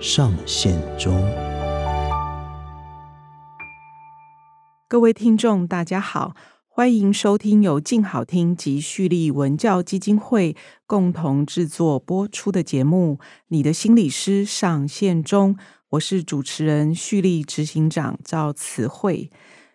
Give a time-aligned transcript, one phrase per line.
[0.00, 1.14] 上线中。
[4.88, 6.34] 各位听众，大家好，
[6.66, 13.18] 欢迎收听由静好听及旭立文教基金会共同制作播出的节目
[13.48, 15.54] 《你的心理师上线中》。
[15.90, 19.30] 我是主持人旭立执行长赵慈慧。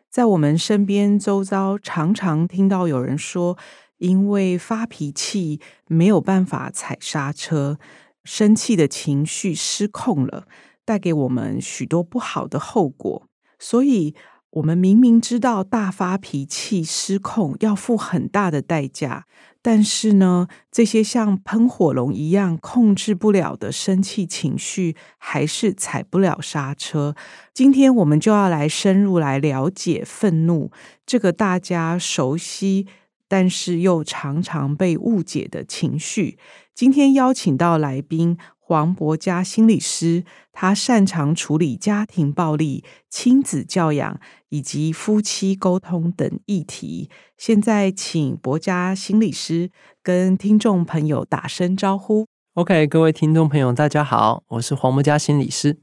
[0.10, 3.60] 在我们身边周遭，常常听到有人说，
[4.00, 7.78] 因为发脾气没有办法踩刹车。
[8.26, 10.48] 生气的情绪失控了，
[10.84, 13.30] 带给我们许多不好的后果。
[13.58, 14.14] 所以，
[14.50, 19.26] 我们明明知道大发脾气失控要付很大的代价，
[19.62, 27.16] 但是呢，这些像喷火龙一样控制不了的生气情绪，还是踩不了刹车。
[27.54, 30.72] 今天我们就要来深入来了解愤怒
[31.06, 32.88] 这个大家熟悉，
[33.28, 36.38] 但是又常常被误解的情绪。
[36.76, 47.10] 今天邀请到来宾黄柏佳心理师，他擅长处理家庭暴力、亲子教养以及夫妻沟通等议题。
[47.38, 49.72] 现在，请柏佳心理师
[50.04, 52.28] 跟听众朋友打声招呼。
[52.56, 55.78] OK，各位听众朋友，大家好，我是黄柏佳心理师。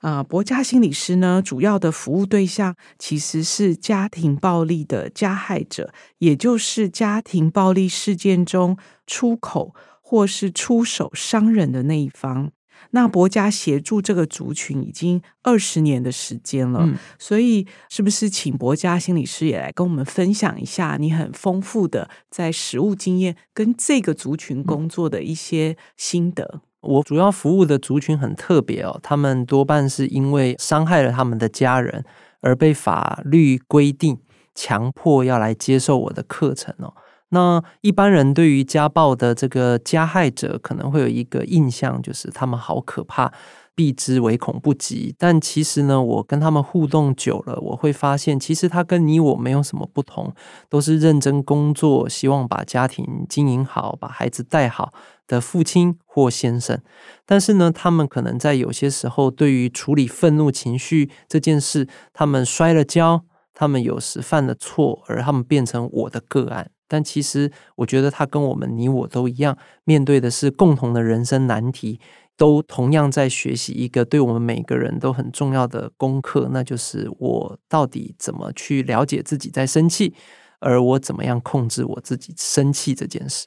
[0.00, 9.74] 啊，柏嘉心理师呢，主要的服务对象其实是家庭暴力的加害者，也就是家庭暴力事件中出口。
[10.06, 12.52] 或是出手伤人的那一方，
[12.90, 26.60] 那博家协助这个族群已经二十年的时间了，嗯，所以是不是请博家心理师也来跟我们分享一下你很丰富的在实务经验跟这个族群工作的一些心得？
[26.82, 32.04] 我主要服务的族群很特别哦，他们多半是因为伤害了他们的家人
[32.42, 34.18] 而被法律规定
[34.54, 36.92] 强迫要来接受我的课程哦。
[37.34, 43.32] 那一般人对于家暴的这个加害者可能会有一个印象，就是他们好可怕，
[43.74, 45.12] 避之唯恐不及。
[45.18, 50.32] 但其实呢，我跟他们互动久了，我会发现，其实他跟你我没有什么不同，
[50.68, 54.92] 都是认真工作，希望把家庭经营好，把孩子带好
[55.26, 56.80] 的父亲或先生。
[57.26, 66.70] 但是呢，他们可能在有些时候，对于处理愤怒情绪这件事，他们摔了跤，他们有时犯了错，而他们变成我的个案。
[66.86, 71.98] 但其实，我觉得他跟我们你我都一样，面对的是共同的人生难题，
[72.36, 80.14] 都同样在学习一个对我们每个人都很重要的功课，那就是我到底怎么去了解自己在生气，
[80.60, 83.46] 而我怎么样控制我自己生气这件事。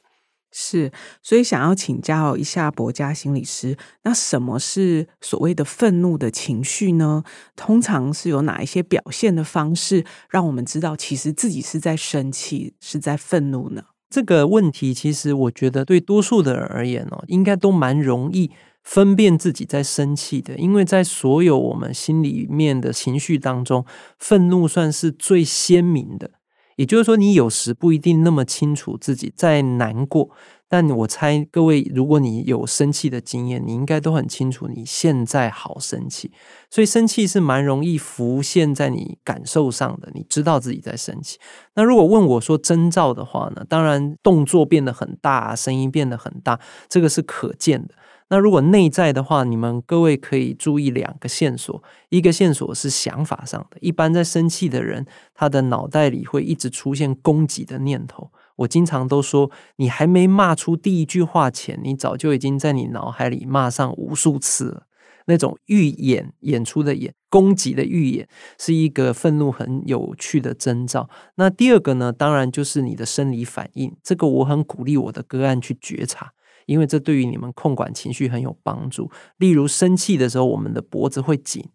[0.60, 0.92] 是，
[1.22, 7.24] 所以想要请教一下博家心理师，那什么是所谓的愤怒的情绪呢？
[7.56, 13.84] 通常是有哪一些表现的方式，让我们知道其实自己是在生气，是在愤怒呢？
[14.10, 18.50] 这个问题其实我觉得对多数的人而言哦，应该都蛮容易
[18.84, 23.86] 分辨自己在生气的，因为在所有我们心里面的情绪当中，
[24.18, 26.32] 愤怒算是最鲜明的。
[26.78, 30.30] 也就是说，你有时不一定那么清楚自己在难过，
[30.70, 36.32] 但我猜各位，如果你有生气的经验，你应该都很清楚你现在好生气。
[36.70, 41.40] 所以生气是蛮容易浮现在你感受上的，你知道自己在生气。
[41.74, 43.66] 那如果问我说征兆的话呢？
[43.68, 47.96] 当然，动作变得很大，声音变得很大，这个是可见的。
[48.30, 51.82] 那如果内在的话，你们各位可以注意两个线索。
[52.10, 58.32] 一个线索是想法上的，一般在生气的人，他的脑袋里会一直出现攻击的念头。
[58.58, 64.84] 我经常都说，你还没骂出第一句话前，你早就已经在你脑海里骂上无数次了。
[65.30, 68.28] 那种预演演出的演，攻击的预演，
[68.58, 71.10] 是一个愤怒很有趣的征兆。
[71.36, 73.96] 那第二个呢，当然就是你的生理反应。
[74.02, 76.32] 这个我很鼓励我的个案去觉察。
[76.68, 79.10] 因为这对于你们控管情绪很有帮助。
[79.38, 81.68] 例如生气的时候，我们的脖子会紧，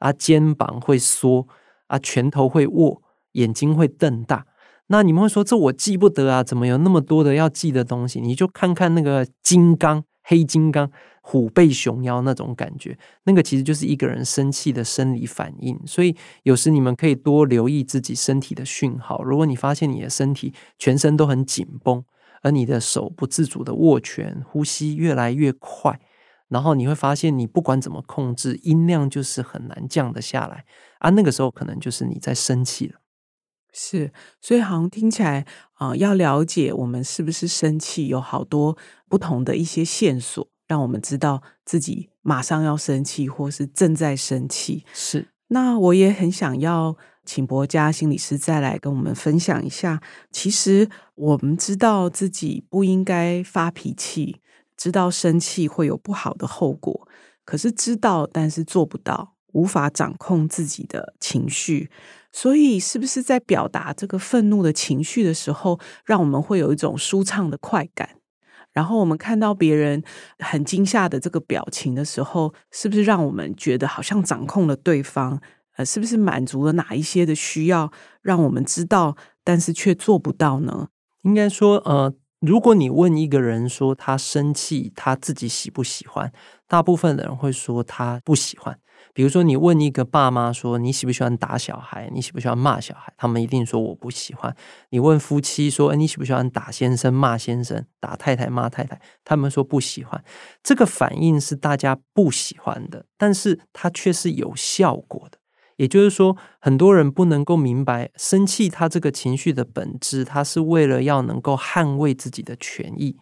[0.00, 1.46] 啊，肩膀会缩，
[1.86, 3.02] 啊，拳头会握，
[3.32, 4.46] 眼睛会瞪大。
[4.88, 6.42] 那你们会说，这我记不得啊？
[6.42, 8.20] 怎么有那么多的要记的东西？
[8.20, 10.90] 你就看看那个金刚、黑金刚、
[11.20, 15.78] 虎背熊腰那种感觉，那个其实就是一个人生气的生理反应。
[15.86, 19.22] 所以有时你们可以多留意自己身体的讯号。
[19.22, 22.02] 如果你发现你的身体全身都很紧绷，
[22.42, 26.00] 而你的手不自主的握拳，呼吸越来越快，
[26.48, 30.64] 然后你会发现，你不管怎么控制，音量就是很难降得下来
[30.98, 31.10] 啊。
[31.10, 33.00] 那个时候可能就是你在生气了。
[33.70, 35.44] 是，所以好像听起来
[35.74, 38.76] 啊、呃，要了解我们是不是生气，有好多
[39.08, 44.86] 不同的一些线索，让我们知道自己马上要生气，或是正在生气。
[44.94, 46.96] 是，那我也很想要
[47.28, 50.00] 请博家心理师再来跟我们分享一下。
[50.30, 54.40] 其实我们知道自己不应该发脾气，
[54.78, 57.06] 知道生气会有不好的后果，
[57.44, 61.90] 可是知道，但是做不到，无法掌控自己的情绪。
[62.32, 68.08] 所以，是不是在表达这个愤怒的情绪的时候，让我们会有一种舒畅的快感？
[68.72, 70.02] 然后，我们看到别人
[70.38, 75.40] 很惊吓的这个表情的时候，是不是让我们觉得好像掌控了对方？
[75.78, 77.90] 呃，是不是满足了哪一些的需要，
[78.20, 80.88] 让我们知道，但是却做不到呢？
[81.22, 86.32] 应该说，呃，如果你问一个人说他生气，他自己喜不喜欢？
[86.66, 88.78] 大部分的人会说他不喜欢。
[89.14, 92.10] 比如说，你问一个爸妈说，你喜不喜欢打小孩？
[92.12, 93.12] 你喜不喜欢骂小孩？
[93.16, 94.54] 他们一定说我不喜欢。
[94.90, 99.00] 你问夫妻说，哎，你喜不喜欢打先生、骂先生、打太太、骂太太？
[99.24, 100.22] 他们说不喜欢。
[100.62, 105.38] 这个反应是大家不喜欢的，但是它却是有效果的。
[105.78, 113.16] 也就是说，很多人不能够明白，生气他这个情绪的本质，他是为了要能够捍卫自己的权益。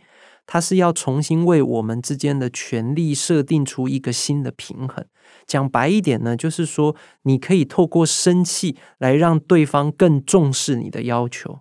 [0.49, 5.05] 他是要重新为我们之间的权利设定出一个新的平衡。
[5.45, 11.61] 讲白一点呢，就是说，你可以透过生气来让对方更重视你的要求。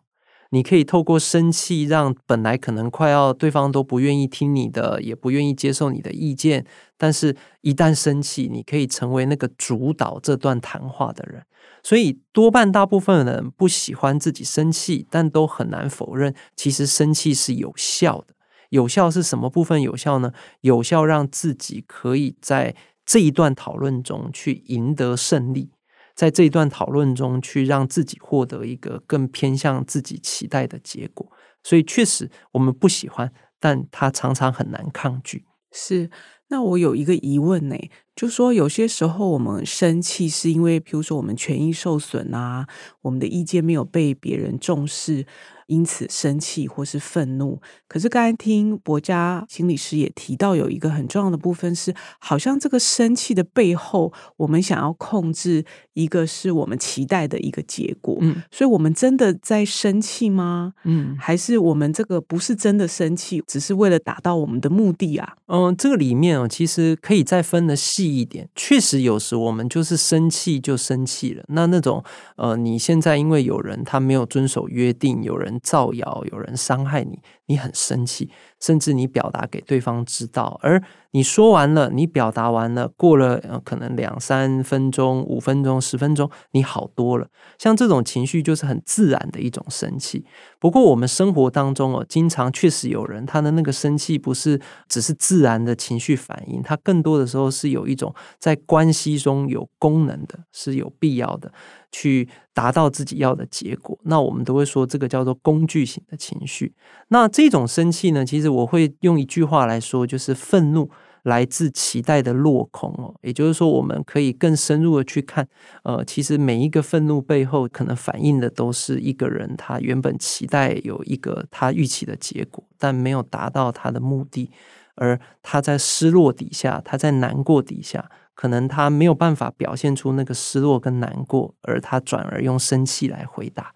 [0.56, 6.66] 你可以透过生气，让本来可能快要对方都不愿意听你的，也不愿意接受你的意见，
[6.98, 11.44] 但是一旦生气，你可以成为那个主导这段谈话的人。
[11.84, 18.34] 所以，多半大部分人不喜欢自己生气，但都很难否认，其实生气是有效的。
[18.70, 20.32] 有效是什么部分有效呢？
[20.62, 22.74] 有效让自己可以在
[23.06, 25.72] 这一段讨论中去赢得胜利，
[26.16, 31.30] 在这一段讨论中去让自己获得一个更偏向自己期待的结果。
[31.62, 35.46] 所以确实我们不喜欢，但他常常很难抗拒。
[35.72, 36.10] 是，
[36.48, 37.76] 那我有一个疑问呢，
[38.16, 42.68] 就说有些时候我们生气是因为，比如说我们权益受损啊，
[43.02, 45.26] 我们的意见没有被别人重视。
[45.68, 58.18] 因此生气或是愤怒，可是刚才听博家心理师也提到，有一个很重要的部分是，好像这个生气的背后，我们想要控制一个是我们期待的一个结果。
[58.22, 60.74] 嗯，所以我们真的在生气吗？
[60.84, 65.36] 嗯，还是我们这个不是真的生气，只是为了达到我们的目的啊？
[65.48, 68.48] 嗯，这个里面哦，其实可以再分得细一点。
[68.56, 71.44] 确实，有时我们就是生气就生气了。
[71.48, 72.04] 那那种
[72.36, 75.55] 呃，你现在因为有人他没有遵守约定，有人。
[75.62, 78.30] 造谣，有人伤害你，你很生气，
[78.60, 80.82] 甚至你表达给对方知道，而
[81.12, 87.28] 你说完了，你表达完了，过了可能两三分钟、五分钟、十分钟，你好多了。
[87.58, 90.26] 像这种情绪就是很自然的一种生气。
[90.60, 94.60] 不过我们生活当中哦，经常确实有人他的那个生气不是
[94.90, 101.52] 只是自然的情绪反应，他更多的时候是有一种在关系中有功能的，是有必要的。
[101.98, 106.74] 去达到自己要的结果，那我们都会说这个叫做工具型的情绪。
[107.08, 110.90] 那这种生气呢，其实我会用一句话来说，就是愤怒
[111.24, 113.16] 来自期待的落空哦。
[113.22, 115.48] 也就是说，我们可以更深入的去看，
[115.84, 124.52] 呃，其实每一个愤怒背后可能反映的都是一个人他原本期待有一个他预期的结果，但没有达到他的目的，
[124.96, 128.12] 而他在失落底下，他在难过底下。
[128.36, 133.74] 可能他没有办法表现出那个失落跟难过，而他转而用生气来回答。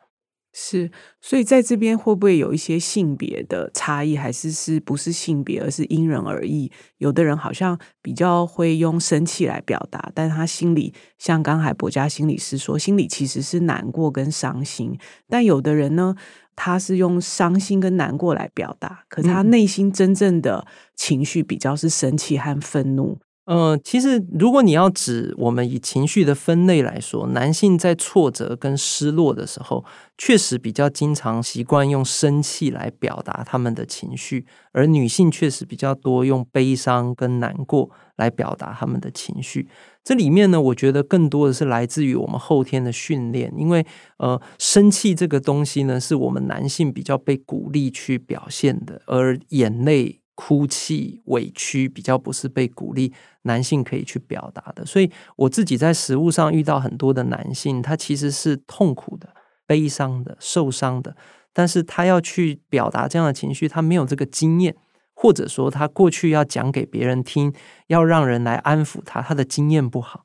[0.52, 6.72] 是，所以在这边会不会有一些性别的差异，还是是不是性别，而是因人而异？
[6.98, 14.98] 有的人好像比较会用生气来表达，但他心里像刚才博家心理师说，心里其实是难过跟伤心。
[15.30, 16.16] 但有的人呢，
[16.56, 23.20] 他是用伤心跟难过来表达，可是他内心真正的情绪比较是生气和愤怒。
[23.50, 29.84] 呃，其实如果你要指我们以情绪的分类来说，男性在挫折跟失落的时候，
[30.20, 39.68] 确实比较经常习惯用生气来表达他们的情绪，而女性确实比较多用悲伤跟难过来表达他们的情绪。
[40.04, 43.84] 这里面呢，我觉得更多的是来自于我们后天的训练，因为
[44.20, 50.20] 呃，生气这个东西呢，是我们男性比较被鼓励去表现的，而眼泪。
[50.42, 54.86] 哭泣、委屈比较不是被鼓励，男性可以去表达的。
[54.86, 59.28] 所以我自己在实务上遇到很多的男性，他其实是痛苦的、
[59.68, 61.14] 悲伤的、受伤的，
[61.52, 64.78] 但是他要去表达这样的情绪，他没有这个经验，
[65.14, 67.54] 或者说他过去要讲给别人听，
[67.88, 70.24] 要让人来安抚他，他的经验不好。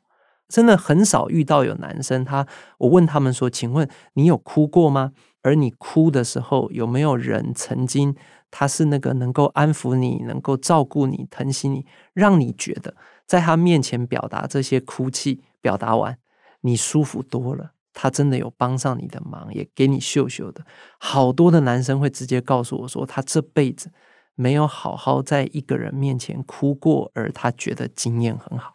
[0.48, 2.46] 真的很少遇到有男生他，
[2.78, 5.10] 我问他们说：“请问你有哭过吗？
[5.42, 8.14] 而你哭的时候，有没有人曾经
[8.56, 12.94] 他是那个能够安抚你、能够照顾你、疼惜你，让你觉得
[13.26, 16.16] 在他面前表达这些哭泣，表达完
[16.60, 17.72] 你舒服多了？
[17.92, 20.64] 他真的有帮上你的忙，也给你秀秀的。
[20.98, 23.90] 好多的男生会直接告诉我说，他这辈子
[24.36, 28.73] 没有好好在一个人面前哭过，而他觉得经验很好。”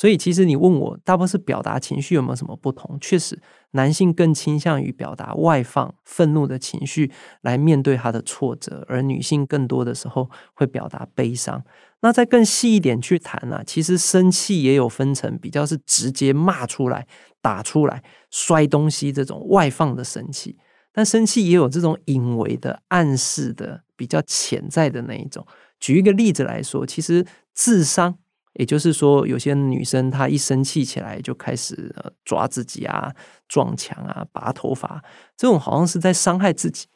[0.00, 2.96] 所以，其实你问我，大部分是表达情绪有没有什么不同？
[3.02, 3.38] 确实，
[3.72, 11.62] 男性更倾向于表达外放、愤怒的情绪来面对他的挫折，而女性更多的时候会表达悲伤。
[12.00, 13.62] 那再更细一点去谈呢、啊？
[13.66, 17.06] 其实生气也有分成，比较是直接骂出来、
[17.42, 20.56] 打出来、摔东西这种外放的生气，
[20.94, 25.46] 但生气也有这种隐微的、暗示的、比较潜在的那一种。
[25.78, 28.16] 举一个例子来说，其实智商。
[28.54, 33.12] 也就是说，有些女生她一生气起来就开始呃抓自己啊、
[33.48, 35.02] 撞墙啊、拔头发，
[35.36, 36.86] 这种好像是在伤害自己。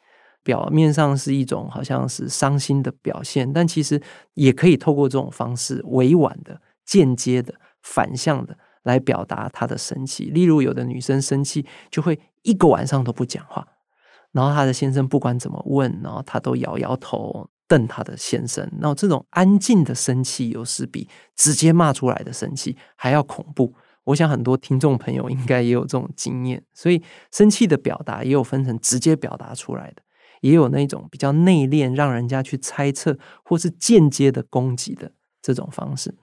[0.43, 3.99] 表面上是一种好像是伤心的表现，但其实
[4.35, 10.25] 也可以透过这种方式委婉的、间接的、反向的来表达她的生气。
[10.25, 13.67] 例如，有的女生生气就会一个晚上都不讲话，
[14.33, 17.49] 然后她的先生不管怎么问，然后她都摇摇头。
[17.67, 23.73] 瞪他的先生，那这种安静的生气，有时比直接骂出来的生气还要恐怖。
[24.05, 30.03] 我想很多听众朋友应该也有这种经验，所以生气的表达也有分成直接表达出来的，
[30.41, 36.15] 也有那种比较内敛，让人家去猜测或是间接的攻击的这种方式。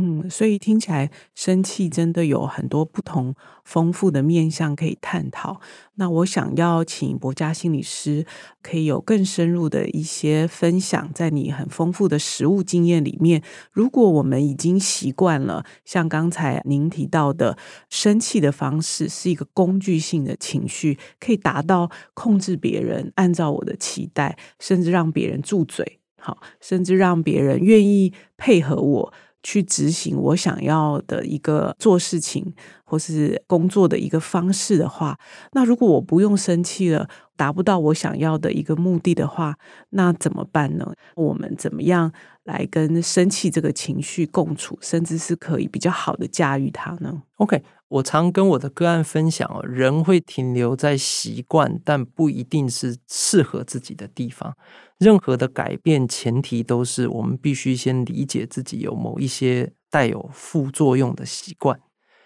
[0.00, 5.60] 嗯，所以听起来生气真的有很多不同丰富的面向可以探讨。
[5.96, 8.24] 那我想要请博佳心理师
[8.62, 17.58] 可以有更深入的一些分享，在你很丰富的实务经验里面，如果我们已经习惯了像刚才您提到的
[17.90, 29.12] 生气的方式是一个工具性的情绪，可以达到控制别人，按照我的期待，甚至让别人住嘴，好，甚至让别人愿意配合我。
[29.42, 32.54] 去执行我想要的一个做事情
[32.84, 35.18] 或是工作的一个方式的话，
[35.52, 39.56] 那如果我不用生气了，达不到我想要的一个目的的话，
[39.90, 40.92] 那怎么办呢？
[41.14, 54.56] 我们怎么样来跟生气这个情绪共处，甚至是可以比较好的驾驭它呢？OK，我常跟我的个案分享哦，人会停留在习惯，但不一定是适合自己的地方。
[54.98, 61.78] 任何的改变，前提都是我们必须先理解自己有某一些带有副作用的习惯，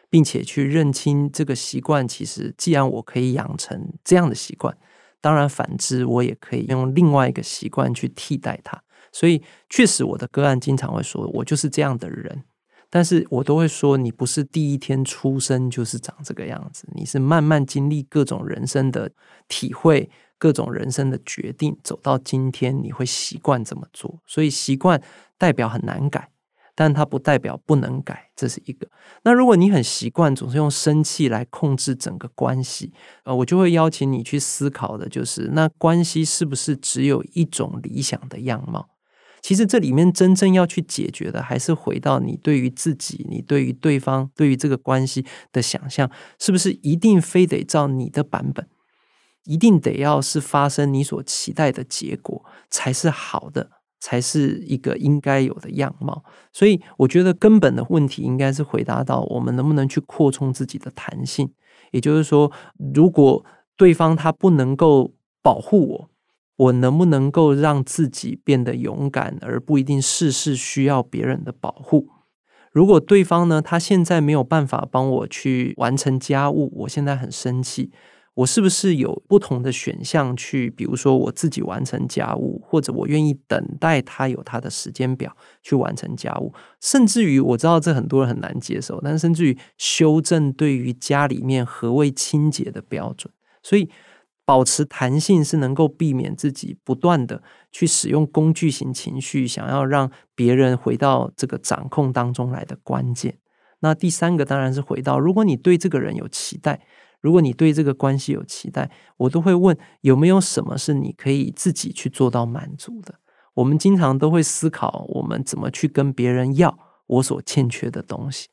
[0.09, 2.09] 并且去认清这个习惯。
[2.09, 4.75] 其实，既然我可以养成这样的习惯，
[5.23, 8.79] 当然反之，我也可以用另外一个习惯去替代它。
[9.11, 12.45] 所以，确实，我的个案经常会说，我就是这样的人。
[12.91, 19.11] 但是我都会说，你不是第一天出生就是长这个样子，你是慢慢经历各种人生的
[19.49, 20.11] 体会。
[20.39, 25.01] 各种人生的决定走到今天，你会习惯这么做，所以习惯
[25.39, 26.32] 代表很难改，
[26.75, 28.89] 但它不代表不能改，这是一个。
[29.25, 32.93] 那如果你很习惯总是用生气来控制整个关系，
[33.25, 38.89] 呃，我就会邀请你去思考的就是，那关系是不是只有一种理想的样貌？
[39.43, 48.69] 其实这里面真正要去解决的，还是回到你对于自己、你对于对方、对于这个关系的想象，是不是一定非得照你的版本？
[49.45, 53.71] 一定得要是发生你所期待的结果才是好的，
[54.03, 56.25] 才是一个应该有的样貌。
[56.53, 61.49] 所以，我觉得根本的问题应该是回答到我们能不能去扩充自己的弹性。
[61.93, 62.51] 也就是说，
[62.93, 63.45] 如果
[63.77, 66.11] 对方他不能够保护我，
[66.57, 72.09] 我能不能够让自己变得勇敢，而不一定事事需要别人的保护？
[72.73, 77.93] 如果对方呢，他现在没有办法帮我去完成家务，我现在很生气。
[78.35, 93.31] 我是不是有不同的选项去，比如说我自己完成家务，或者我愿意等待他有他的时间表去完成家务，甚至于我知道这很多人很难接受，但甚至于修正对于家里面何谓清洁的标准。
[93.63, 93.91] 所以
[94.47, 103.37] 保持弹性是能够避免自己不断的去使用工具型情绪，想要让别人回到这个掌控当中来的关键。
[103.81, 106.81] 那第三个当然是回到，如果你对这个人有期待。
[107.23, 113.15] 如果你对这个关系有期待，我都会问有没有什么是你可以自己去做到满足的。
[113.55, 116.77] 我们经常都会思考，我们怎么去跟别人要
[117.07, 118.49] 我所欠缺的东西，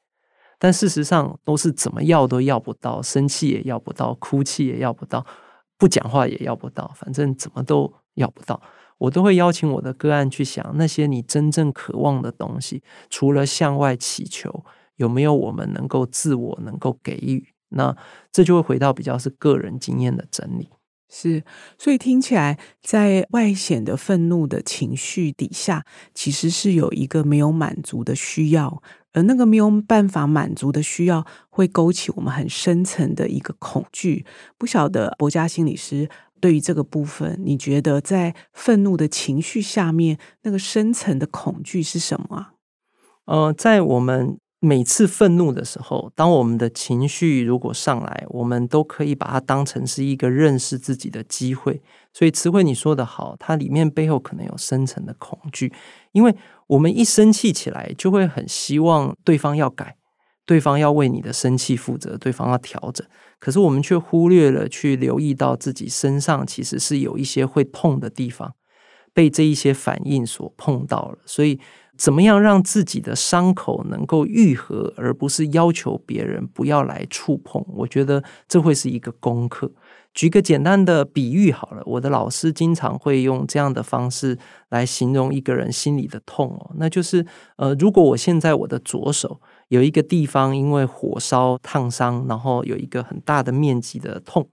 [0.58, 5.26] 但事实上都是怎么要都要不到，生气也要不到，哭泣也要不到，
[5.78, 8.62] 不讲话也要不到，反正怎么都要不到。
[9.00, 14.66] 我都会邀请我的个案去想那些你真正渴望的东西，除了向外祈求，
[14.98, 17.48] 有没有我们能够自我能够给予？
[17.70, 17.96] 那
[18.32, 20.70] 这就会回到比较是个人经验的整理。
[21.12, 21.44] 是，
[21.80, 25.84] 所以听起来，在外显的愤怒的情绪底下，
[26.14, 28.84] 其实是有一个没有满足的需要，
[29.14, 34.24] 而那个没有办法满足的需要，会勾起我们很深层的一个恐惧。
[34.56, 36.08] 不晓得博家心理师
[36.40, 42.54] 对于这个部分，你觉得在愤怒的情绪下面，那个深层的恐惧是什么啊？
[43.26, 44.38] 呃，在我们。
[44.62, 51.82] 每次愤怒的时候，当我们的情绪如果上来，我们都可以把它当成是一个认识自己的机会。
[52.12, 55.72] 所以，词汇你说的好，它里面背后可能有深层的恐惧，
[56.12, 56.36] 因为
[56.68, 59.96] 我们一生气起来，就会很希望对方要改，
[60.46, 63.08] 对方要为你的生气负责，对方要调整。
[63.40, 68.54] 可是我们却忽略了去留意到自己身上其实是有一些会痛的地方，
[69.14, 71.62] 被这一些反应所碰到了，所以。
[72.00, 77.62] 怎么样让自己的伤口能够愈合，而不是要求别人不要来触碰？
[77.68, 79.70] 我觉得这会是一个功课。
[80.14, 84.38] 举个简单的比喻好了，我的老师经常会用这样的方式
[84.70, 87.26] 来形容一个人心里的痛哦，那就是
[87.58, 94.50] 呃，如果我现在我的左手有一个地方因为火烧烫伤，然后有一个很大的面积的痛，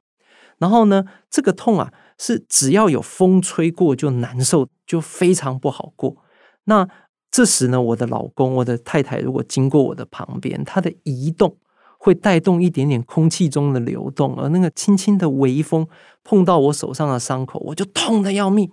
[0.59, 6.17] 然后呢，这个痛啊是只要有风吹过就难受，就非常不好过。
[6.65, 6.89] 那
[7.31, 11.57] 这时呢，我的老公，我的太太，如果经过我的旁边，他的移动
[11.99, 15.87] 会带动一点点空气中的流动，而那个轻轻的微风
[16.25, 18.71] 碰到我手上的伤口，我就痛得要命。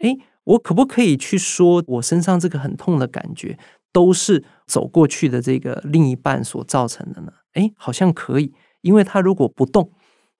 [0.00, 3.58] 哎，我可不可以去说，我身上这个很痛的感觉，
[3.92, 7.32] 都是走过去的这个另一半所造成的呢？
[7.54, 8.52] 哎，好像可以，
[8.82, 9.90] 因为他如果不动，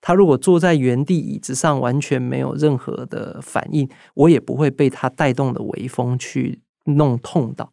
[0.03, 6.61] 他如果坐在原地椅子上，完全没有任何的反应，我也不会被他带动的微风去。
[6.87, 7.73] 弄痛到，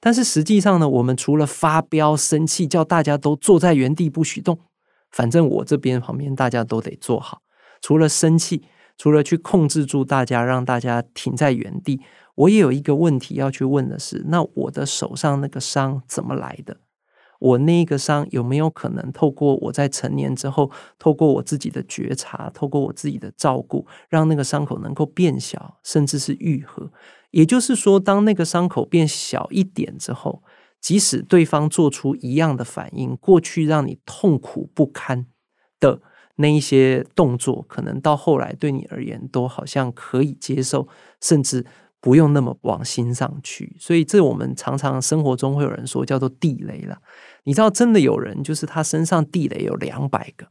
[0.00, 4.58] 但是实际上呢，我们除了发飙、生气，叫大家都坐在原地不许动，
[5.10, 7.42] 反正我这边旁边大家都得坐好。
[7.80, 8.62] 除了生气，
[8.96, 12.00] 除了去控制住大家，让大家停在原地，
[12.36, 16.78] 我也有一个问题要去问的是：那我的手上那个伤怎么来的？
[17.40, 26.88] 我那个伤有没有可能透过我在成年之后，透过我自己的觉察，透过我自己的照顾，让那个伤口能够变小，甚至是愈合？
[27.32, 30.42] 也就是说，当那个伤口变小一点之后，
[30.80, 35.26] 即使对方做出一样的反应，过去让你痛苦不堪
[35.80, 36.00] 的
[36.36, 40.88] 那一些动作，可能到后来对你而言都好像可以接受，
[41.20, 41.66] 甚至
[42.00, 43.76] 不用那么往心上去。
[43.78, 46.98] 所以，这我们常常生活中会有人说叫做地雷了。
[47.44, 50.48] 你知道，真的有人就是他身上地雷有两百个。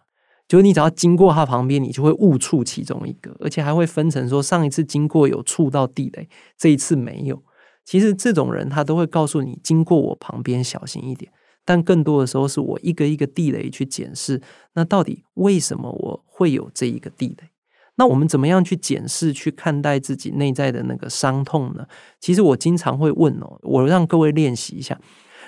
[0.52, 7.42] 就是你只要经过他旁边，你就会误触其中一个，而且还会分成说上一次经过有触到地雷，这一次没有。
[7.86, 11.32] 其实这种人他都会告诉你，经过我旁边小心一点。
[11.64, 14.42] 但更多的时候是我一个一个地雷去检视，
[14.74, 17.48] 那到底为什么我会有这一个地雷？
[17.96, 21.86] 那我们怎么样去检视、去看待自己内在的那个伤痛呢？
[22.20, 25.00] 其实我经常会问哦，我让各位练习一下，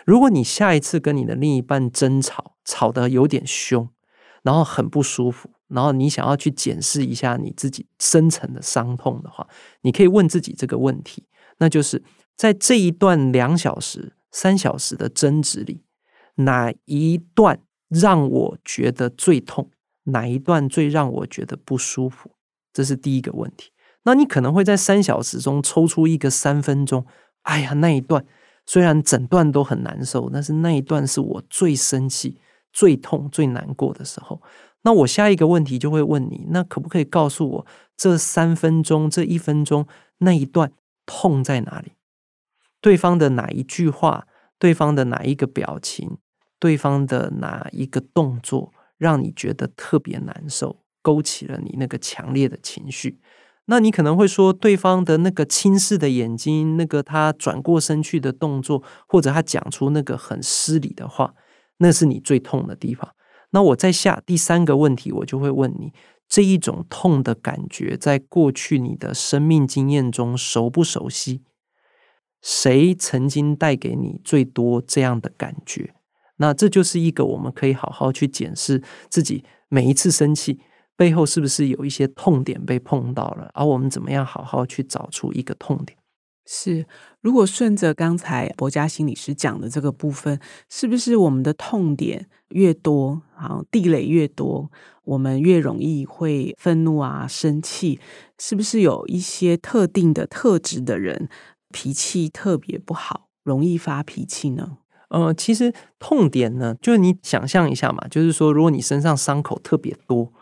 [0.05, 3.89] 如果你下一次跟你的另一半争吵，吵得有点凶。
[4.43, 9.47] 然后很不舒服，然后你想要去检视一下你自己深层的伤痛的话，
[9.82, 11.23] 你可以问自己这个问题，
[11.58, 12.03] 那就是
[12.36, 15.82] 在这一段两小时、三小时的争执里，
[16.36, 19.71] 哪一段让我觉得最痛？
[20.06, 22.32] 哪一段最让我觉得不舒服？
[22.73, 23.71] 这是第一个问题。
[24.03, 27.06] 那你可能会在三小时中抽出一个三分钟，
[27.43, 28.25] 哎呀，那一段
[28.65, 32.38] 虽然整段都很难受，但是那一段是我最生气。
[32.73, 34.41] 最痛、最难过的时候，
[34.81, 40.73] 那我下一个问题就会问你：那可不可以告诉我，这三分钟、这一分钟那一段
[41.05, 41.93] 痛在哪里？
[42.81, 44.27] 对方的哪一句话？
[44.59, 46.17] 对方的哪一个表情？
[46.59, 53.19] 对方的哪一个动作，让你觉得特别难受，勾起了你那个强烈的情绪？
[53.65, 61.33] 那你可能会说，对方的那个轻视的眼睛，那个他转过身去的动作，或者他讲出那个很失礼的话。
[61.83, 63.13] 那是你最痛的地方。
[63.51, 65.91] 那我再下第三个问题，我就会问你：
[66.29, 71.43] 这一种痛的感觉，在过去你的生命经验中熟不熟悉？
[72.41, 75.93] 谁曾经带给你最多这样的感觉？
[76.37, 80.59] 那这就是一个我们可以好好去检视自己每一次生气
[80.95, 85.97] 背后是不是有一些痛点被碰到了，而我们怎么样好好去找出一个痛点。
[86.45, 86.85] 是，
[87.23, 90.38] 如果顺着刚才博家心理师讲的这个部分，
[90.69, 94.69] 是不是我们的痛点越多，啊，地雷越多，
[95.05, 97.97] 我们越容易会愤怒啊、生气？
[98.38, 101.29] 是不是有一些特定的特质的人
[101.71, 104.79] 脾气特别不好，容易发脾气呢？
[105.07, 110.33] 呃，其实痛点呢，就是你想象一下嘛，就是说，如果你身上伤口特别多。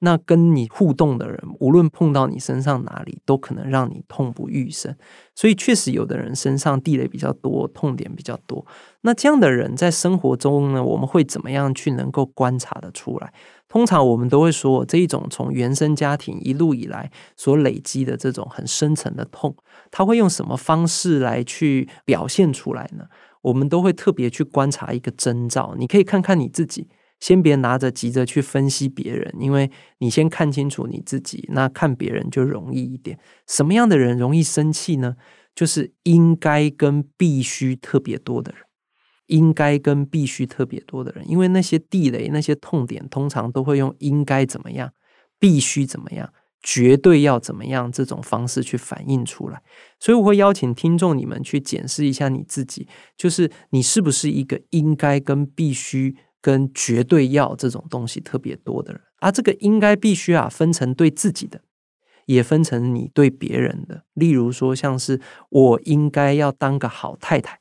[0.00, 4.94] 那跟你互动的人，无论碰到你身上哪里，都可能让你痛不欲生。
[5.34, 8.64] 所以，确实有的人身上地雷比较多，痛点比较多。
[9.00, 13.32] 那这样的人在生活中呢，我们会怎么样去能够观察得出来？
[13.68, 19.56] 通常我们都会说，这一种从原生家庭一路以来所累积的这种很深层的痛，
[19.90, 23.06] 他会用什么方式来去表现出来呢？
[23.42, 25.74] 我们都会特别去观察一个征兆。
[25.78, 26.88] 你可以看看你自己。
[27.20, 33.18] 先别拿着急着去分析别人，因为你先看清楚你自己，那看别人就容易一点。
[33.46, 35.16] 什么样的人容易生气呢？
[35.54, 38.62] 就是应该跟必须特别多的人，
[39.26, 44.92] 应该跟必须特别多的人，因为那些地雷、那些痛点，通常都会用应该怎么样、
[45.40, 49.60] 必须怎么样、绝对要怎么样这种方式去反映出来。
[49.98, 56.16] 所以我会邀请听众你们去检视一下你自己，就是你是不是一个应该跟必须。
[56.40, 61.60] 跟绝对要这种东西特别多的人，啊、这个应该必须啊，分成对自己的，
[62.26, 64.04] 也分成你对别人的。
[64.14, 65.20] 例如说，像是
[65.50, 67.60] 我应该要当个好太太，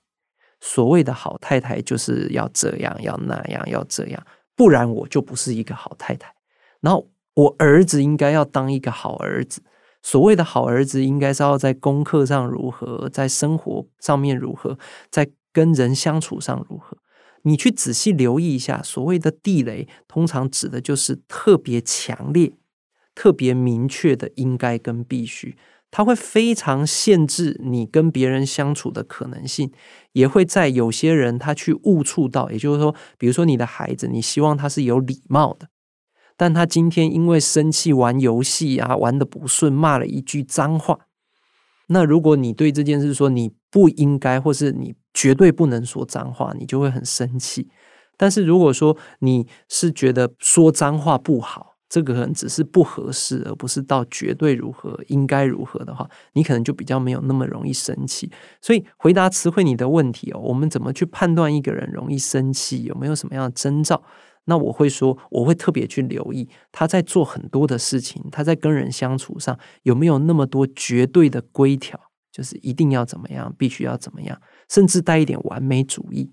[0.60, 4.24] 所谓的好太太就是要这样，要那样，要这样，
[4.56, 6.34] 不然我就不是一个好太太。
[6.80, 9.64] 然后我儿子应该要当一个好儿子，
[10.04, 14.78] 所谓的好儿子应该是要在功课上如何，在生活上面如何，
[15.10, 16.96] 在跟人相处上如何。
[17.48, 22.52] 你去仔细留意一下，所谓的地雷，通常指的就是特别强烈、
[23.16, 25.56] 特别明确的应该跟必须，
[25.90, 29.72] 它会非常限制你跟别人相处的可能性，
[30.12, 35.70] 也会在有些人他去误触到，也就是说，比如说你的孩子，你希望他是有礼貌的，
[36.36, 41.08] 但他今天因为生气玩游戏啊，玩得不顺，骂了一句脏话。
[41.88, 47.70] 那如果你对这件事说你不应该，或是你绝对不能说脏话，你就会很生气。
[48.18, 58.32] 但是如果说你是觉得说脏话不好，这个可能只是不合适，而不是到绝对如何应该如何的话，你可能就比较没有那么容易生气。
[58.62, 64.04] 所以回答词汇你的问题哦，我们怎么去判断一个人容易生气，有没有什么样的征兆？
[64.46, 72.00] 那我会说，我会特别去留意他在做很多的事情，他在跟人相处上有没有那么多绝对的规条，
[72.38, 76.32] 就是一定要怎么样，必须要怎么样，甚至带一点完美主义。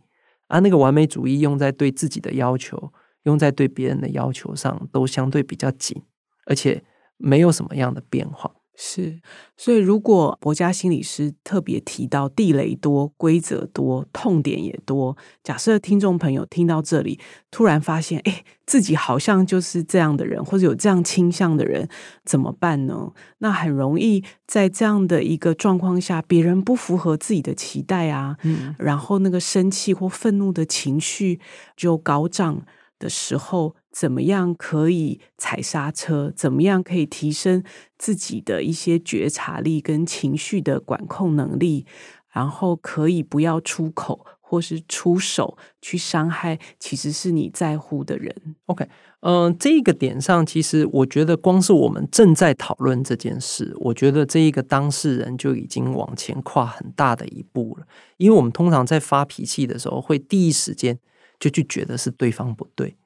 [0.48, 6.02] 啊、那个完美主义用在对自己的要求，用在对别人的要求上，都相对比较紧，
[6.44, 6.84] 而且
[7.16, 8.54] 没有什么样的变化。
[8.76, 9.20] 是，
[9.56, 17.20] 所以如果国家心理师特别提到地雷多、规则多、痛点也多，假设听众朋友听到这里，
[17.52, 21.88] 突然发现，哎，自己好像就是这样的人，或者有这样倾向的人，
[22.24, 23.12] 怎么办呢？
[23.38, 31.38] 那很容易在这样的一个状况下，别人不符合自己的期待啊，嗯，然后那个生气或愤怒的情绪
[31.76, 32.66] 就高涨
[32.98, 33.76] 的时候。
[33.94, 36.32] 怎么样可以踩刹车？
[36.34, 37.62] 怎么样可以提升
[37.96, 41.86] 自己的一些觉察力跟情绪的管控能力？
[42.32, 48.34] 然后可以不要出口或是出手去伤害，其实是你在乎的人。
[48.66, 48.84] OK，
[49.20, 57.86] 嗯、呃，这个点上，其实我觉得光是我们正在讨论这件事，我觉得这一个当事人就已经往前跨很大的一步了。
[58.16, 60.98] 因为我们通常在发脾气的时候，会第一时间
[61.44, 62.96] 就去觉得是对方不对。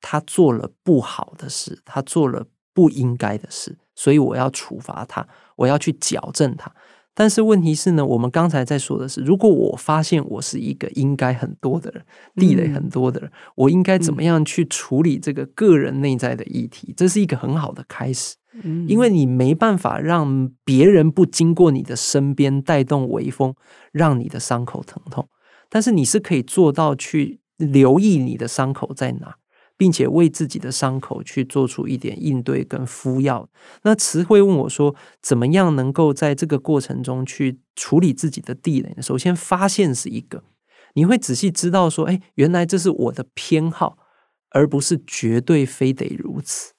[0.00, 5.26] 他做了不好的事，他做了不应该的事，所以我要处罚他，
[5.56, 6.70] 我要去矫正他。
[7.14, 12.04] 但是问题是呢，我们刚才在说的是，如果我发现我是一个应该很多的人，
[12.34, 16.92] 地雷很多的人，嗯、我应该怎么样去处理这个个人内在的议题？
[16.96, 23.54] 这是一个很好的开始，嗯、因为你没办法让别人不经过你的身边带动微风，
[23.92, 25.28] 让你的伤口疼痛，
[25.70, 29.36] 但是你是可以做到去留意你的伤口在哪。
[29.76, 33.48] 并且为自己的伤口去做出一点应对跟敷药。
[33.82, 40.44] 那词汇问我说：“怎么样能够在这个过程中去处理自己的地雷呢？”首先，发现是一个，
[40.94, 43.98] 你会仔细知道说：“哎，原来这是我的偏好，
[44.50, 46.74] 而不是绝对非得如此。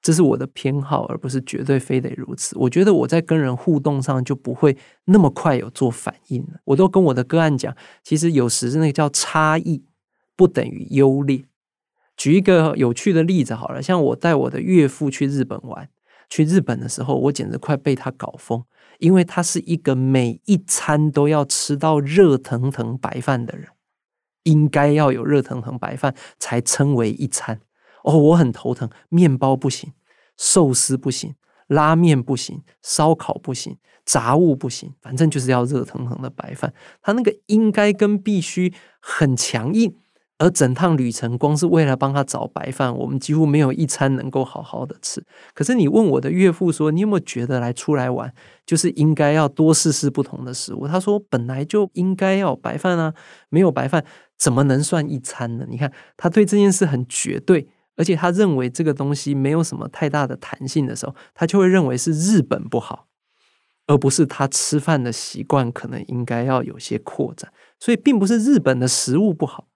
[0.00, 6.60] 这是我的偏好，而不是绝对非得如此。”我觉得我在跟人互动上就不会那么快有做反应了。
[6.64, 9.84] 我都跟我的个案讲，其实有时那个叫差异
[10.42, 11.44] 不等于优劣。
[12.16, 15.88] 举一个有趣的例子好了，像我带我的岳父去日本玩，
[16.28, 18.64] 去日本的时候，我简直快被他搞疯，
[18.98, 23.68] 因为他是一个每一餐都要吃到热腾腾白饭的人，
[24.42, 27.60] 应该要有热腾腾白饭才称为一餐。
[28.02, 29.92] 哦，我很头疼，面包不行，
[30.36, 31.36] 寿司不行，
[31.68, 36.74] 拉面不行，烧烤不行，杂物不行，反正就是要热腾腾的白饭。
[37.00, 39.96] 他那个应该跟必须很强硬。
[40.38, 45.24] 而整趟旅程，光是为了帮他找白饭，我们几乎没有一餐能够好好的吃。
[45.54, 48.34] 可是你问我的岳父说：“你有没有觉得来出来玩，
[48.66, 53.14] 就是应该要多试试不同的食物？”他说：“本来就应该要白饭啊，
[53.50, 54.04] 没有白饭
[54.36, 63.06] 怎么能算一餐呢？”你看他对这件事很绝对，而且他认为这个东西没有什么太大的弹性的时候，他就会认为是日本不好，
[63.86, 67.52] 而不是他吃饭的习惯可能应该要有些扩展。
[67.78, 69.68] 所以并不是日本的食物不好。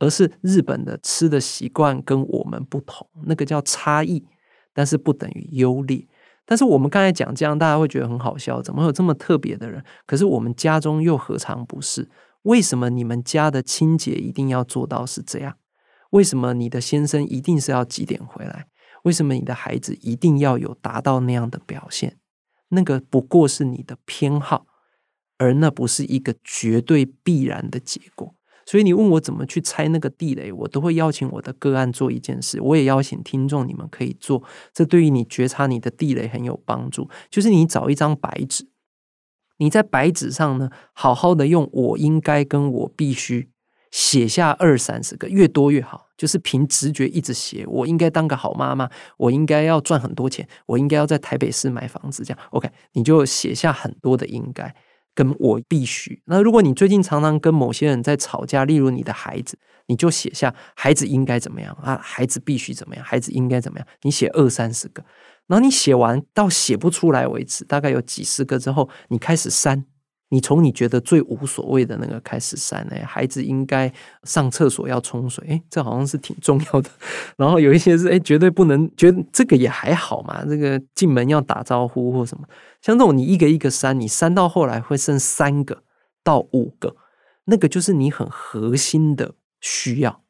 [0.00, 4.26] 而是日本的吃的习惯跟我们不同，那个叫差异，
[4.74, 6.04] 但是不等于优劣。
[6.44, 9.84] 但是我们刚才讲这样，大家会觉得很好笑，怎么会有这么特别的人？
[10.06, 12.10] 可是我们家中又何尝不是？
[12.42, 15.56] 为什么你们家的清洁一定要做到是这样？
[16.10, 18.66] 为什么你的先生一定是要几点回来？
[19.04, 22.16] 为什么你的孩子一定要有达到那样的表现？
[22.70, 24.66] 那个不过是你的偏好，
[25.38, 28.34] 而那不是一个绝对必然的结果。
[28.70, 37.10] 所以你问我怎么去拆那个地雷，我都会邀请我的个案做一件事，我也邀请听众你们可以做，这对于你觉察你的地雷很有帮助。
[37.28, 38.68] 就是你找一张白纸，
[39.56, 43.50] 你在白纸上呢，好好的用我应该跟我必须
[43.90, 46.06] 写下二三十个，越多越好。
[46.16, 54.72] 就是凭直觉一直写，我应该当个好妈妈，我应该要赚很多钱，我应该要在台北市买房子，这样 OK，你就写下很多的应该。
[55.14, 56.22] 跟我必须。
[56.26, 65.04] 那如果你最近常常跟某些人在吵架，例如你的孩子，你就写下孩子应该怎么样啊，孩子必须怎么样，孩子应该怎么样，你写二三十个，
[65.46, 69.84] 然后你写完到写不出来为止，大概有几十个之后，你开始删。
[70.32, 76.88] 你从你觉得最无所谓的那个开始删，哎，孩子应该上厕所要冲水，哎，这好像是挺重要的。
[77.36, 82.44] 然后有一些是，哎，绝对不能，觉得这个也还好嘛，这个进门要打招呼或什么，
[82.80, 85.82] 像这种你一个一个删，你删到后来会剩三个
[86.22, 86.94] 到五个，
[87.46, 90.22] 那个就是你很核心的需要，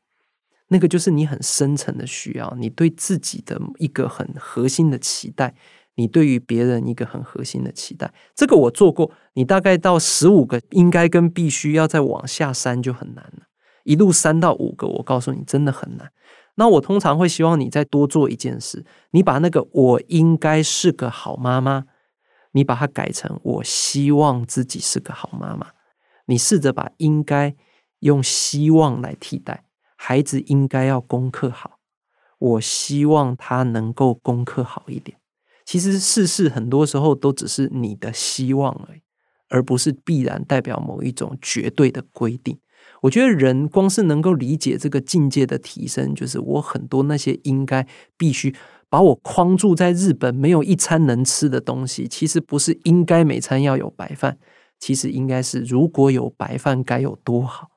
[0.69, 5.55] 那个就是你很深层的需要，你对自己的一个很核心的期待。
[6.01, 9.13] 你对于别人一个很核心的期待，这个我做过。
[9.35, 13.43] 你大概到十五个应该跟必须要再往下删就很难了，
[13.85, 16.11] 一路删到五个，我告诉你真的很难。
[16.55, 21.85] 那我通常会希望你再多做一件事，你把那个我应该是个好妈妈，
[22.53, 25.67] 你把它改成我希望自己是个好妈妈。
[26.25, 27.55] 你试着把应该
[27.99, 29.65] 用希望来替代，
[29.97, 31.79] 孩子应该要功课好，
[32.39, 35.20] 我希望他能够功课好一点。
[35.65, 39.01] 其实事实很多时候都只是你的希望而已，
[39.49, 42.59] 而不是必然代表某一种绝对的规定。
[43.03, 48.55] 我觉得人光是能够理解这个境界的提升，就是我很多那些应该必须
[48.89, 54.39] 把我框住在日本没有一餐能吃的东西，其实不是应该每餐要有白饭，
[54.79, 57.69] 其实应该是如果有白饭该有多好。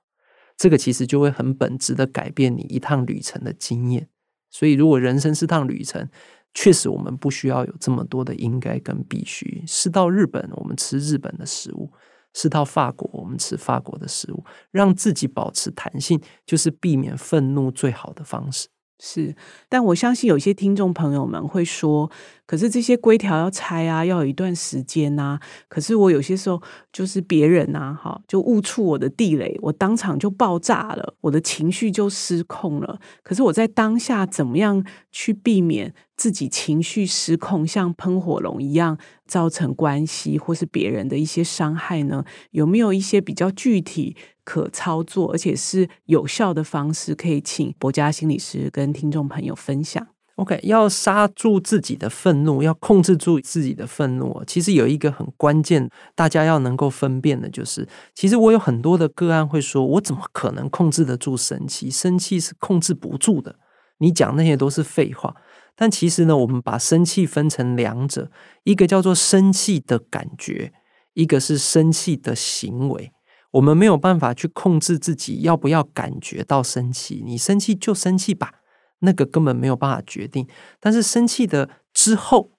[0.58, 4.08] 这个其实就会很本质的改变你一趟旅程的经验。
[4.50, 6.10] 所以如果人生是趟旅程，
[6.54, 9.64] 确实，我们不需要有这么多的应该跟必须。
[9.68, 11.90] 是到日本，我们吃日本的食物；
[12.34, 14.44] 是到法国，我们吃法国的食物。
[14.72, 18.68] 让自己保持弹性，就是避免愤怒最好的方式。
[19.00, 19.36] 是，
[19.68, 22.10] 但我相信有些听众朋友们会说，
[22.46, 25.38] 可是这些规条要拆啊，要有一段时间呐。
[25.68, 26.62] 可是我有些时候
[26.94, 32.98] 就是别人呐，哈，就误触我的地雷，我当场就爆炸了，我的情绪就失控了。
[33.24, 42.24] 可是我在当下怎么样去避免自己情绪失控，像喷火龙一样造成关系或是别人的一些伤害呢？
[42.52, 44.16] 有没有一些比较具体？
[44.46, 50.08] 可操作而且是有效的方式，可以请博家心理师跟听众朋友分享。
[50.36, 54.42] OK，要刹住自己的愤怒，要控制住自己的愤怒。
[54.48, 61.92] 其实有一个很关键，大家要能够分辨的，就是其实我有很多的个案会说，我怎么可能控制得住生气？
[61.92, 63.58] 生气是控制不住的。
[64.00, 65.34] 你讲那些都是废话。
[65.76, 68.32] 但其实呢，我们把生气分成两者，
[68.64, 70.72] 一个叫做生气的感觉，
[71.14, 73.12] 一个是生气的行为。
[73.52, 78.52] 我们没有办法去控制自己要不要感觉到生气，你生气就生气吧，
[79.00, 80.48] 那个根本没有办法决定。
[80.80, 82.52] 但是生气的之后，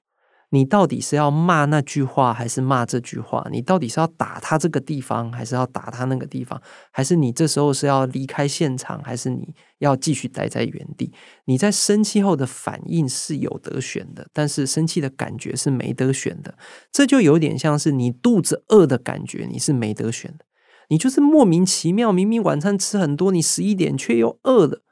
[0.54, 3.44] 你到底是要骂那句话，还是骂这句话？
[3.50, 6.62] 你到底是要打他这个地方，还是要打他那个地方？
[6.92, 11.12] 还是你这时候是要离开现场，还是你要继续待在原地？
[11.46, 16.54] 你在生气后的反应是有得选的，但是生气的感觉是没得选的。
[16.92, 20.44] 这就有点像是你肚子饿的感觉，你是没得选的。
[20.88, 24.83] 你就是莫名其妙，明明晚餐吃很多，你十一点却又饿了。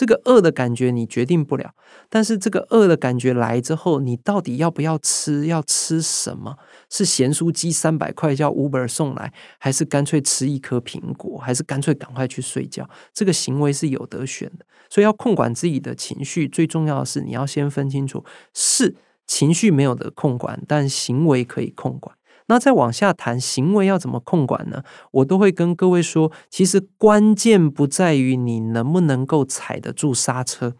[0.00, 1.74] 这个饿的感觉你决定不了，
[2.08, 5.44] 但是这个饿的感觉来之后，你到底要不要吃？
[5.44, 6.56] 要吃什么？
[6.88, 11.36] 是咸酥鸡三百块叫 Uber 送来，还是干脆吃一颗苹果？
[11.36, 12.88] 还是干脆赶快去睡觉？
[13.12, 22.16] 这个行为是有得选的，所以要控管自己的情绪，最重要的是你要先分清楚，是情绪没有得控管，但行为可以控管。
[22.50, 24.82] 那再往下谈行为要怎么控管呢？
[25.12, 30.74] 我都会跟各位说，其实关键不在于你能不能够踩得住刹车。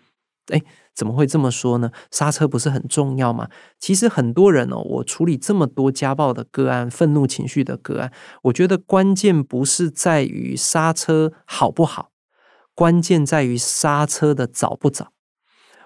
[0.49, 1.93] 诶，怎么会这么说呢？
[2.11, 3.49] 刹车不是很重要吗？
[3.79, 12.11] 其实很多人哦，我处理这么多家暴的个案、愤怒情绪的个案，我觉得关键不是在于刹车好不好，
[12.75, 15.13] 关键在于刹车的早不早。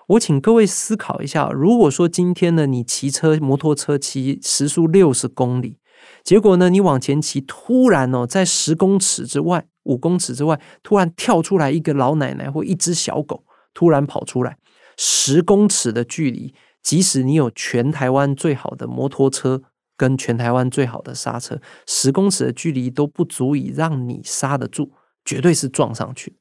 [0.08, 5.78] 我请各位思考一下，如果说今天呢，你骑车摩托车骑时速六十公里，
[6.22, 14.58] 结果呢，你往前骑，突然哦，在十公尺之外、五公尺之外，突然跳出来一个老奶奶或一只小狗，突然跑出来，
[14.98, 19.62] 十公尺的距离，即使你有全台湾最好的摩托车
[19.96, 24.92] 跟全台湾最好的刹车，十公尺的距离都不足以让你刹得住，
[25.24, 26.36] 绝对是撞上去。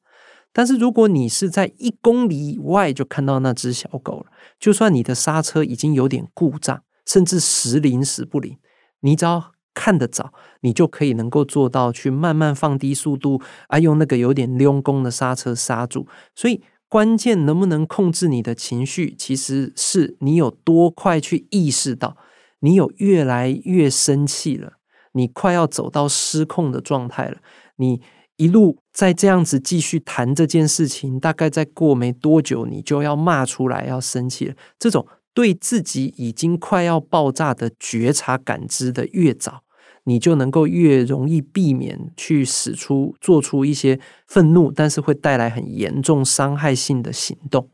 [0.54, 4.26] 但是如果你是在一公里以外就看到那只小狗了，
[4.58, 8.56] 就算你的刹车已经有点故障，甚至时灵时不灵，
[9.00, 16.06] 你只要看得早，你就可以能够做到去慢慢放低速度，啊，用那个有点溜工的刹车刹住。
[16.36, 22.16] 所以关键能不能控制你的情绪，其实是你有多快去意识到，
[22.60, 24.74] 你有越来越生气了，
[25.14, 27.38] 你快要走到失控的状态了，
[27.76, 28.00] 你。
[28.36, 34.54] 一路再这样子继续谈这件事情，大概再过没多久，你就要骂出来，要生气了。
[34.78, 35.04] 这种
[35.34, 39.64] 对自己已经快要爆炸的觉察感知的越早，
[40.04, 47.68] 你就能够越容易避免去使出做出一些愤怒，但是会带来很严重伤害性的行动。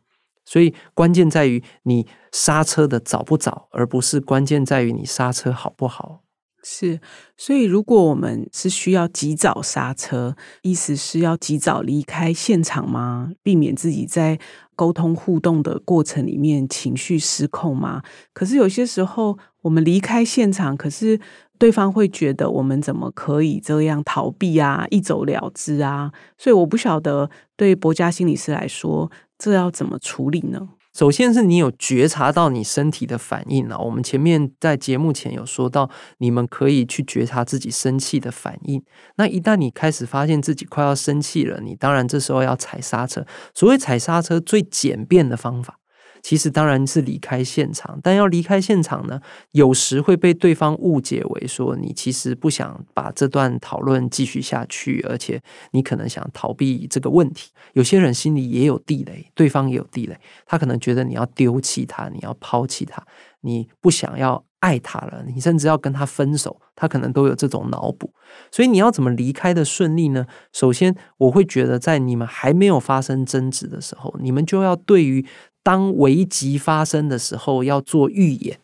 [0.47, 6.23] 所以关键在于你刹车的早不早，而不是关键在于你刹车好不好。
[6.63, 7.01] 是，
[7.37, 13.31] 所以如果我们是需要及早刹车，意思是要及早离开现场吗？
[13.43, 14.39] 避免自己在
[14.77, 18.03] 沟通互动的过程里面情绪失控吗？
[18.35, 21.19] 可是有些时候我们离开现场，可是
[21.59, 26.13] 对方会觉得我们怎么可以这样逃避啊，一走了之啊？
[26.37, 30.69] 所以我不晓得对博家心理师来说，这要怎么处理呢？
[30.93, 33.79] 首先是你有觉察到你身体的反应了。
[33.79, 38.83] 我们前面在节目前有说到，你们可以去觉察自己生气的反应。
[39.17, 43.25] 那一旦你开始发现自己快要生气了，你当然这时候要踩刹车。
[43.55, 45.79] 所谓踩刹车，最简便的方法。
[46.23, 49.21] 其实当然是离开现场，但要离开现场呢，
[49.53, 57.51] 有时会被对方误解为说你其实不想把这段讨论继续下去，而且你可能想逃避这个问题。
[57.73, 63.03] 有些人心里也有地雷，对方也有地雷，他可能觉得你要丢弃他，你要抛弃他，
[63.41, 68.13] 你不想要爱他了，你甚至要跟他分手，他可能都有这种脑补。
[68.51, 70.27] 所以你要怎么离开的顺利呢？
[70.53, 75.25] 首先，我会觉得在你们还没有发生争执的时候，你们就要对于。
[75.63, 78.59] 当危急发生的时候，要做预演，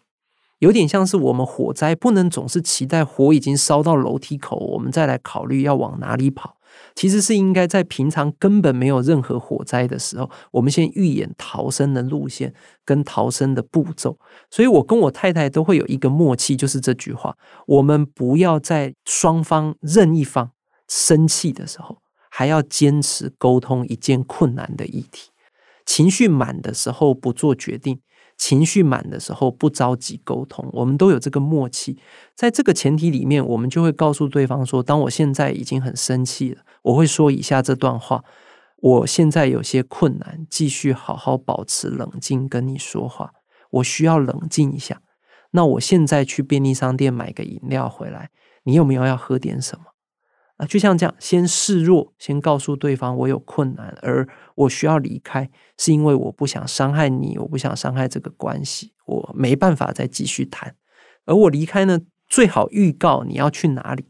[0.60, 6.56] 有点像是我们火灾，不能总是期待火已经烧到楼梯口，我们再来考虑要往哪里跑。
[6.94, 12.52] 其实是应该在平常根本没有任何火灾的时候，我们先预演逃生的路线
[12.84, 14.18] 跟逃生的步骤。
[14.50, 20.50] 所以我跟我太太都会有一个默契，就是这句话：我们不要在双方任一方
[20.88, 21.98] 生气的时候，
[22.30, 25.30] 还要坚持沟通一件困难的议题。
[25.86, 28.00] 情绪满的时候不做决定，
[28.36, 31.96] 情绪满的时候不着急沟通，我们都有这个默契。
[32.34, 38.24] 在这个前提里面，我们就会告诉对方说：当我现在已经很生气了，我会说以下这段话。
[38.78, 43.32] 我现在有些困难，继续好好保持冷静跟你说话，
[43.70, 45.00] 我需要冷静一下。
[45.52, 48.28] 那我现在去便利商店买个饮料回来，
[48.64, 49.95] 你有没有要喝点什么？
[50.56, 60.74] 啊，就像这样，先示弱，先告诉对方我有困难，而我需要离开，是因为我不想伤害你，我不想伤害这个关系，我没办法再继续谈。
[61.26, 64.06] 而我离开呢，最好预告你要去哪里，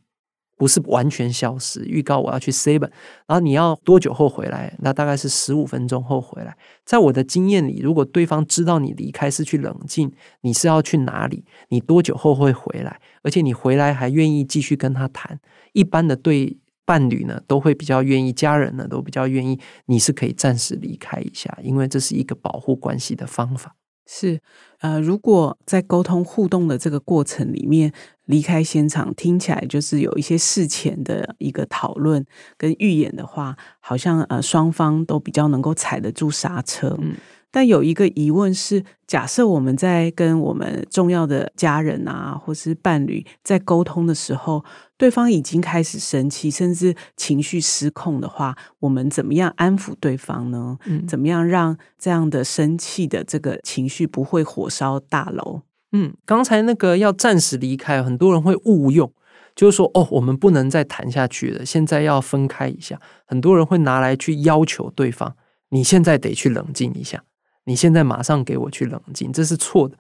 [0.56, 1.84] 不是完全消失。
[1.84, 2.90] 预告我要去 C 本
[3.26, 4.74] 然后你要多久后回来？
[4.80, 6.56] 那大概是十五分钟后回来。
[6.84, 11.44] 在我的经验里，如果对方知道你离开是去冷静，你是要去哪里？
[11.68, 13.00] 你多久后会回来？
[13.22, 15.38] 而且你回来还愿意继续跟他谈，
[15.72, 23.74] 一般的对伴侣呢都会比较愿意，家人呢都比较愿意，你是可以暂时离开一下，因为这是一个保护关系的方法。
[24.08, 24.40] 是，
[24.78, 27.92] 呃，如果在沟通互动的这个过程里面
[28.26, 32.24] 离开现场，听起来就是有一些事前的一个讨论
[32.56, 36.96] 跟预演的话，好像呃双方都比较能够踩得住刹车。
[37.00, 37.14] 嗯。
[37.48, 44.62] 但有一个疑问是，假设我们在跟我们重要的家人啊，或是伴侣在沟通的时候，
[44.98, 50.76] 对方已经开始生气，甚至情绪失控的话，我们怎么样安抚对方呢？
[50.84, 55.62] 嗯，怎么样让这样的生气的这个情绪不会火烧大楼？
[55.98, 59.10] 嗯，刚才那个要暂时离开，很多人会误用，
[59.54, 63.00] 就是说，哦，我们不能再谈下去了，现在要分开一下。
[63.24, 65.34] 很多人会拿来去要求对方，
[65.70, 67.24] 你现在得去冷静一下。
[67.64, 69.96] 你现在马上给我去冷静，这是错的。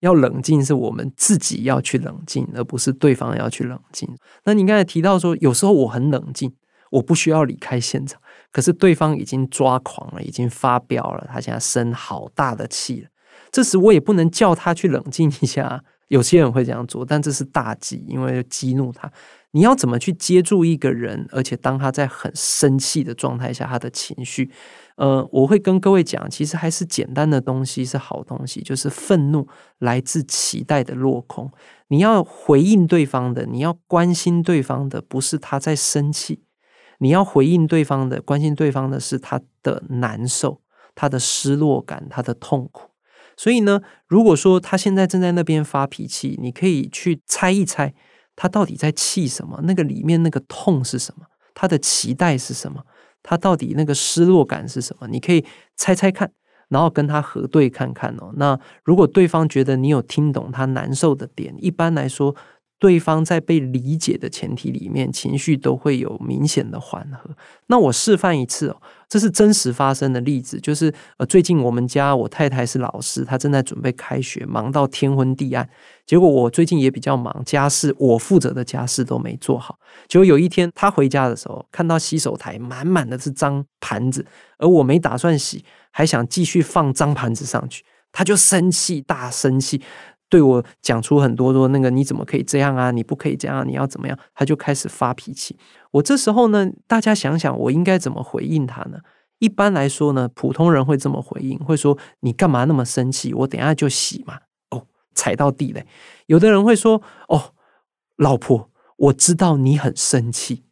[0.00, 4.08] 要冷静是我们自己要去冷静，而不是对方要去冷静。
[4.44, 6.52] 那你刚才提到说，有时候我很冷静，
[6.90, 8.20] 我不需要离开现场，
[8.50, 13.08] 可是对方已经抓狂了，已经发飙了，他现在生好大的气了。
[13.50, 15.84] 这时我也不能叫他去冷静一下。
[16.08, 19.10] 有些人会这样做，但这是大忌，因为激怒他。
[19.50, 24.48] 你要怎么去接住一个人，而且当他在很生气的状态下，他的情绪。
[24.94, 31.50] 呃，我会跟各位讲，其实还是简单的东西是好东西，就是愤怒来自期待的落空。
[31.88, 36.44] 你要回应对方的，你要关心对方的，不是他在生气，
[37.00, 40.60] 你要回应对方的，关心对方的是他的难受、
[40.94, 42.90] 他的失落感、他的痛苦。
[43.36, 47.92] 所以呢，如果说他现在正在那边发脾气，你可以去猜一猜，
[48.34, 49.60] 他到底在气什么？
[49.64, 51.26] 那个里面那个痛是什么？
[51.54, 52.82] 他的期待是什么？
[53.22, 55.06] 他到底那个失落感是什么？
[55.08, 55.44] 你可以
[55.76, 56.30] 猜猜看，
[56.68, 58.32] 然后跟他核对看看哦。
[58.36, 62.34] 那如果对方觉得你有听懂他难受的点，一般来说，
[62.78, 67.30] 对方在被理解的前提里面，情绪都会有明显的缓和。
[67.68, 68.76] 那我示范一次哦。
[69.08, 75.68] 这是真实发生的例子，就是呃，最近我们家我太太是老师，她正在准备开学，忙到天昏地暗。
[76.04, 79.78] 结果我最近也比较忙，家事我负责的家事都没做好。
[80.08, 84.26] 结果有一天她回家的时候，看到洗手台满满的是脏盘子，
[84.58, 89.80] 而我没打算洗，还想继续放脏盘子上去，她就生气，大生气。
[90.28, 92.90] 对我讲出很多说那个你怎么可以这样啊？
[92.90, 94.18] 你不可以这样，你要怎么样？
[94.34, 95.56] 他就开始发脾气。
[95.92, 98.98] 我这时候呢，大家想想，我应该怎么回应他呢？
[99.38, 103.32] 一般来说呢，普通人会这么回应，会说你干嘛那么生气？
[103.32, 104.40] 我等下就洗嘛。
[104.70, 105.86] 哦，踩到地雷。
[106.26, 107.54] 有的人会说哦，
[108.16, 110.65] 老婆，我知道你很生气。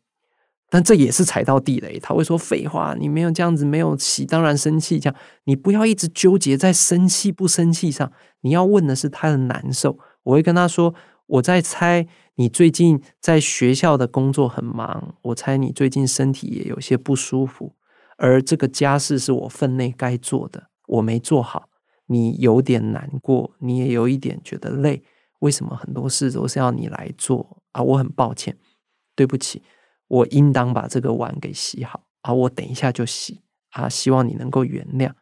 [0.74, 4.98] 但这也是踩到地雷，他会说废话，你没有这样子，没有洗，当然生气。
[4.98, 8.10] 这样你不要一直纠结在生气不生气上，
[8.40, 9.96] 你要问的是他的难受。
[10.24, 10.92] 我会跟他说，
[11.26, 17.76] 我在猜你最近在学校的工作很忙，我猜你最近身体也有些不舒服，
[18.16, 21.68] 而这个家事是我分内该做的，我没做好，
[22.08, 25.04] 你有点难过，你也有一点觉得累，
[25.38, 27.80] 为什么很多事都是要你来做啊？
[27.80, 28.58] 我很抱歉，
[29.14, 29.62] 对不起。
[30.08, 32.32] 我应当把这个碗给洗好啊！
[32.32, 33.88] 我等一下就洗啊！
[33.88, 35.12] 希望你能够原谅。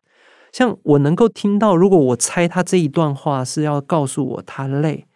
[0.53, 5.07] 像我能够听到，如果我猜他这一段话是要告诉我他累，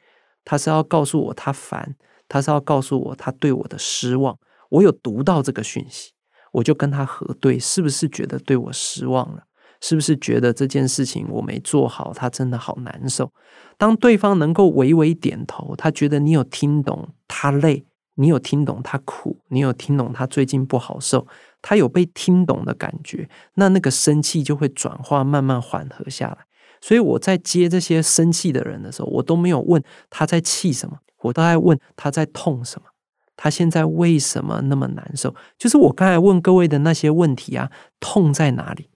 [0.44, 1.96] 他是要告诉我他烦，
[2.28, 4.38] 他是要告诉我他对我的失望。
[4.70, 6.12] 我有读到这个讯息，
[6.52, 9.42] 我就跟他核对，是不是觉得对我失望了？
[9.82, 13.30] 是不是觉得这件事情我没做好，他真的好难受？
[13.76, 17.84] 当对方能够微微点头，他觉得你有听懂他累。
[18.16, 21.26] 你有听懂他苦，你有听懂他最近不好受，
[21.62, 26.38] 他有被听懂的感觉，那那个生气就会转化，慢慢缓和下来。
[26.80, 32.88] 所以我在接这些生气的人的时候，我都没有问他在气什么，我都在问他在痛什么，
[33.36, 35.34] 他现在为什么那么难受？
[35.58, 38.90] 就是我刚才问各位的那些问题啊，痛在哪里？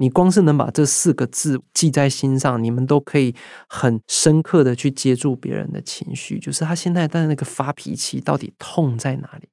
[0.00, 3.34] 你光是能把这四个字记在心上，你们都可以
[3.68, 6.38] 很深刻的去接住别人的情绪。
[6.38, 9.48] 就是他现在在那个发脾气，到底痛在哪里？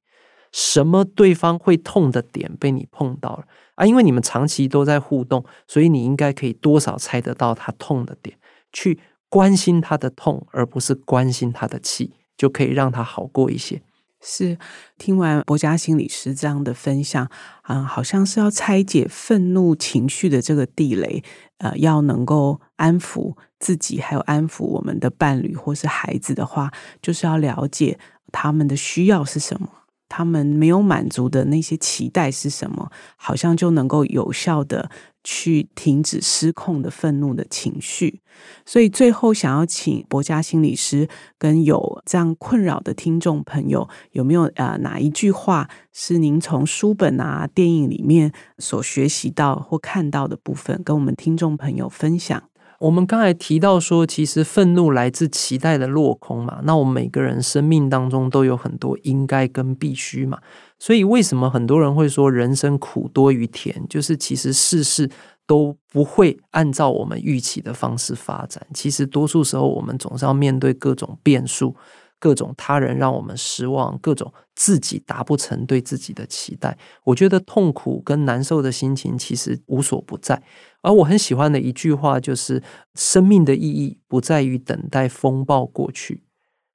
[0.50, 3.44] 什么对方会痛的点被你碰到了
[3.74, 3.84] 啊？
[3.84, 8.38] 因为你们长期都在互动，所以你应该可以多少猜得到他痛的点，
[8.72, 13.82] 去关心他的痛，而不是关心他的气，就可以让他好过一些。
[14.20, 14.58] 是
[14.98, 17.30] 听完博嘉心理师这样的分享，
[17.62, 21.22] 啊，好像是要拆解愤怒情绪的这个地雷，
[21.58, 27.98] 呃，要能够安抚自己，还有安抚我们的伴侣或是孩子的话，就是要了解，
[28.32, 29.68] 他们的需要是什么，
[30.08, 34.90] 他们没有满足的那些期待是什么，好像就能够有效的。
[35.24, 38.22] 去停止失控的愤怒的情绪，
[38.64, 41.06] 所以最后想要请博佳心理师
[41.36, 52.47] 跟有这样困扰的听众朋友，有没有呃哪一句话是您从书本啊、电影里面所学习到或看到的部分，跟我们听众朋友分享？
[52.78, 56.60] 我们刚才提到说，其实愤怒来自期待的落空嘛。
[56.62, 60.38] 那我们每个人生命当中都有很多应该跟必须嘛。
[60.78, 63.84] 所以为什么很多人会说人生苦多于甜？
[63.88, 65.10] 就是其实事事
[65.44, 68.64] 都不会按照我们预期的方式发展。
[68.72, 71.74] 其实多数时候，我们总是要面对各种变数。
[72.18, 80.42] 各种他人让我们失望，各种自己达不成对自己的期待，我觉得痛苦跟难受的心情其实无所不在。
[80.82, 82.62] 而我很喜欢的一句话就是：
[82.94, 86.24] 生命的意义不在于等待风暴过去，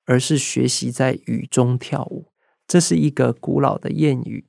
[0.06, 2.28] 而是学习在雨中跳舞。
[2.68, 4.48] 这是一个古老的谚语。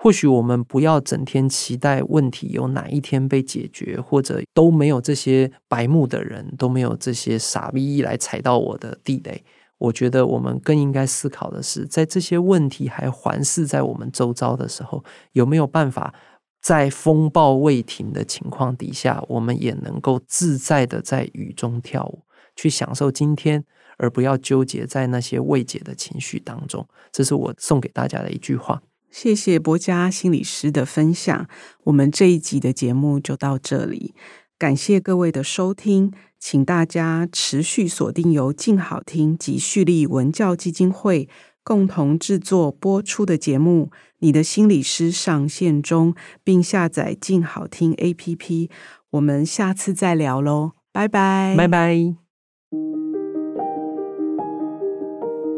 [0.00, 9.44] 或许我们不要整天期待问题有哪一天被解决，或者都没有这些白目的人，都没有这些傻逼来踩到我的地雷。
[9.78, 16.12] 我觉得我们更应该思考的是，在这些问题还环视在我们周遭的时候，有没有办法
[16.60, 22.24] 在风暴未停的情况底下，我们也能够自在的在雨中跳舞，
[22.56, 23.64] 去享受今天，
[23.98, 26.86] 而不要纠结在那些未解的情绪当中。
[27.12, 28.82] 这是我送给大家的一句话。
[29.10, 31.48] 谢谢博佳心理师的分享，
[31.84, 34.14] 我们这一集的节目就到这里，
[34.58, 36.12] 感谢各位的收听。
[36.38, 41.28] 请大家持续锁定由静好听及蓄力文教基金会
[41.62, 48.70] 共同制作播出的节目《你的心理师上线中》，并下载静好听 APP。
[49.10, 52.14] 我们下次再聊喽，拜拜，拜拜。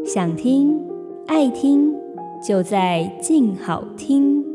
[0.05, 0.76] 想听
[1.28, 1.93] 爱听，
[2.45, 4.49] 就在静好听。